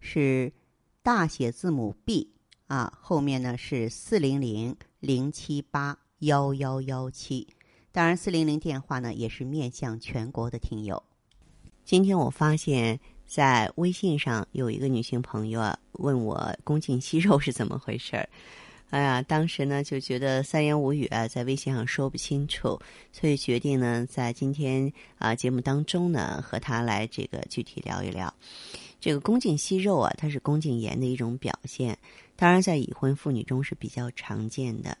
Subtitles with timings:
[0.00, 0.52] 是
[1.02, 2.30] 大写字母 B
[2.66, 7.46] 啊，后面呢是四零零零七八幺幺幺七。
[7.90, 11.02] 当然，四零零电话呢也是面向全国的听友。
[11.84, 18.28] 今天我发现，在微信上有一个女性朋友啊，问我宫颈息肉是怎么回事儿。
[18.90, 22.78] 哎呀，当时呢就觉得三言五语啊，在微信上说不清楚，
[23.12, 28.32] 所以决定呢，在今天啊节目当中呢，和她来这个具体聊一聊。
[29.00, 31.96] 这个宫颈息肉啊，它是宫颈炎的一种表现，
[32.34, 34.96] 当然在已婚妇女中是比较常见的。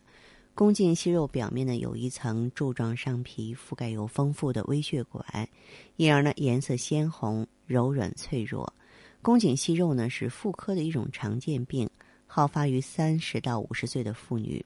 [0.54, 5.48] 宫颈息肉表面呢有一层柱状上皮，覆盖有丰富的微血管，
[5.96, 8.72] 因而呢颜色鲜红、柔软脆弱。
[9.20, 11.88] 宫颈息肉呢是妇科的一种常见病，
[12.26, 14.64] 好发于三十到五十岁的妇女。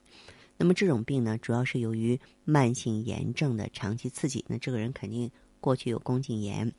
[0.58, 5.30] 那么这种病呢，主要是由于慢性炎症的长期刺激，那这个人肯定
[5.62, 6.70] 过去有宫颈炎，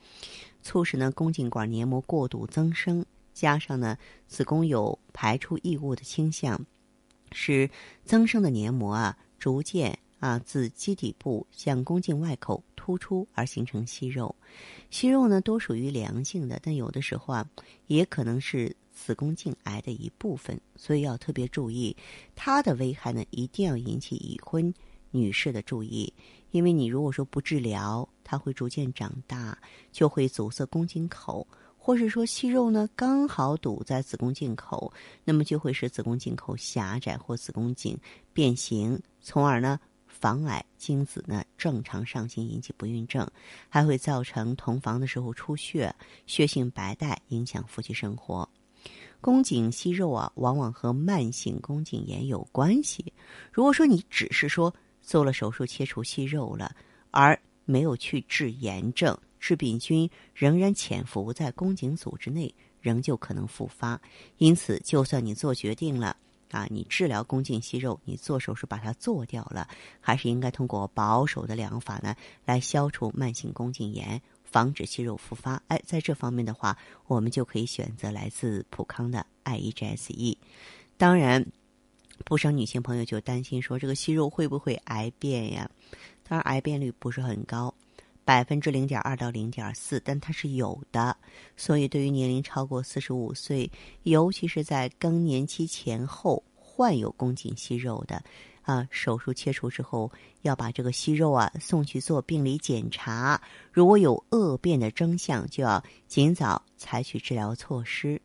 [0.61, 3.03] 促使呢宫颈管黏膜过度增生，
[3.33, 6.63] 加上呢子宫有排出异物的倾向。
[7.31, 7.67] 使
[8.05, 14.35] 增生的黏膜啊，逐渐啊自基底部向宫颈外口突出，而形成息肉。
[14.91, 17.49] 息肉呢，多属于良性的，但有的时候啊，
[17.87, 21.97] 也可能是子宫颈癌的一部分，所以要特别注意
[22.35, 24.71] 它的危害呢，一定要引起已婚
[25.09, 26.13] 女士的注意，
[26.53, 29.57] 因为你如果说不治疗，它会逐渐长大，
[29.91, 31.45] 就会阻塞宫颈口。
[31.77, 34.93] 或是说息肉呢，刚好堵在子宫颈口，
[35.25, 37.97] 那么就会使子宫颈口狭窄或子宫颈
[38.31, 43.27] 变形，从而呢妨碍精子呢正常上行，引起不孕症，
[43.67, 45.93] 还会造成同房的时候出血、
[46.27, 48.47] 血性白带，影响夫妻生活。
[49.19, 53.11] 宫颈息肉啊，往往和慢性宫颈炎有关系。
[53.51, 54.73] 如果说你只是说
[55.03, 56.75] 做了手术切除息肉了，
[57.11, 59.15] 而没有去治炎症。
[59.39, 63.99] 致病菌仍然潜伏在宫颈组织内，仍旧可能复发。
[64.37, 66.15] 因此，就算你做决定了
[66.49, 69.67] 啊，你治疗宫颈息肉，你做手术把它做掉了，
[69.99, 72.15] 还是应该通过保守的疗法呢，
[72.45, 75.61] 来消除慢性宫颈炎，防止息肉复发。
[75.67, 76.77] 哎，在这方面的话，
[77.07, 80.37] 我们就可以选择来自普康的 I E G S E。
[80.95, 81.45] 当然，
[82.25, 85.69] 不少女性朋友就担心说，这个息肉会不会癌变呀？
[86.27, 87.73] 当然，癌变率不是很高。
[88.25, 91.17] 百分之零点二到零点四，但它是有的，
[91.57, 93.69] 所以对于年龄超过四十五岁，
[94.03, 98.23] 尤其是在更年期前后患有宫颈息肉的，
[98.61, 100.09] 啊，手术切除之后
[100.43, 103.41] 要把这个息肉啊送去做病理检查，
[103.73, 108.21] 如果有恶变的征象，就要尽早采取治疗措施。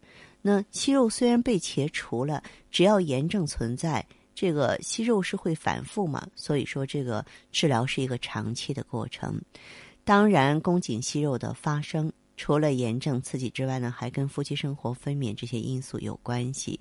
[0.49, 4.03] 那息肉虽然被切除了，只要炎症存在，
[4.35, 7.23] 这个息肉是会反复嘛，所以说这个
[7.53, 9.39] 治疗是一个长期的过程。
[10.05, 16.81] 当然，宫颈息肉的发生，除了炎症刺激之外呢，还跟夫妻生活、分娩这些因素有关系。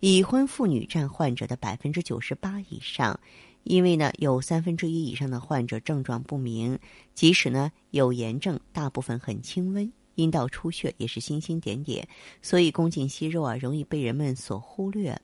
[0.00, 3.20] 已婚妇女占患者的百分之九十八以上，
[3.64, 6.78] 因为呢，有三分之一以上的患者症状不明，
[7.12, 12.06] 即使呢有炎症，大部分很轻微，阴道出血也是星星点点，
[12.42, 15.20] 所以宫颈息肉啊，容易被人们所忽略。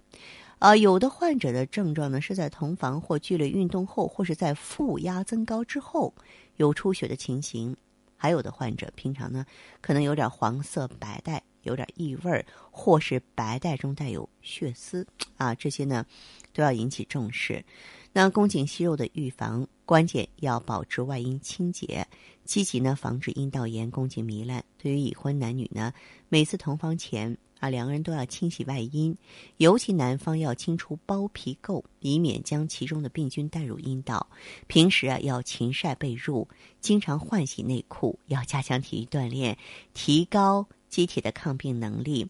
[0.58, 6.12] 啊，有的患者的症状呢，是在同房或剧烈运动后，或是在负压增高之后
[6.56, 7.74] 有出血的情形；
[8.14, 9.46] 还有的患者平常呢，
[9.80, 15.06] 可能有点黄色白带，有点异味，或是白带中带有血丝。
[15.38, 16.04] 啊，这些呢，
[16.52, 17.64] 都要引起重视。
[18.12, 22.06] 那宫颈息肉的预防，关键要保持外阴清洁，
[22.44, 24.64] 积极呢防止阴道炎、宫颈糜烂。
[24.76, 25.92] 对于已婚男女呢，
[26.28, 27.36] 每次同房前。
[27.60, 29.14] 啊，两个人都要清洗外阴，
[29.58, 34.26] 尤其男方要清除包皮垢，以免将其中的病菌带入阴道。
[34.66, 36.48] 平时啊，要勤晒被褥，
[36.80, 39.58] 经常换洗内裤，要加强体育锻炼，
[39.92, 42.26] 提高机体的抗病能力。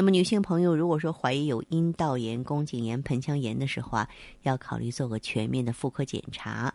[0.00, 4.08] 那么，女性朋友如果说怀疑有阴道炎、宫颈炎、盆腔炎的时候啊，
[4.44, 6.74] 要考虑做个全面的妇科检查。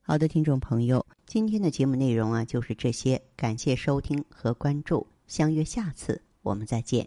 [0.00, 6.22] 好的，听众朋友，今天的节目内容啊就是这些，感谢收听和关注，相约下次。
[6.40, 7.06] 我们再见。